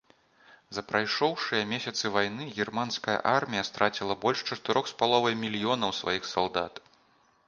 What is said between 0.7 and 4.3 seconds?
За прайшоўшыя месяцы вайны германская армія страціла